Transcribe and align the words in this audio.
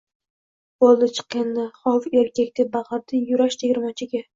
Boʻldi, 0.83 1.09
chiq 1.19 1.37
endi, 1.43 1.67
hov, 1.85 2.11
erkak!– 2.25 2.53
deb 2.63 2.77
baqirdi 2.81 3.25
Yurash 3.31 3.65
tegirmonchiga. 3.67 4.29